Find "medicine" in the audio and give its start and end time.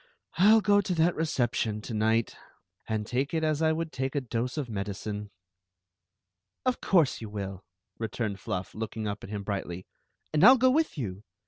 4.67-5.29